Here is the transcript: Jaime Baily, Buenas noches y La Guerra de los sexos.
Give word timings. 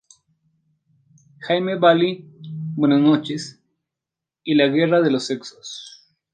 Jaime 1.41 1.75
Baily, 1.75 2.25
Buenas 2.75 3.01
noches 3.01 3.61
y 4.43 4.55
La 4.55 4.65
Guerra 4.65 4.99
de 5.01 5.11
los 5.11 5.27
sexos. 5.27 6.09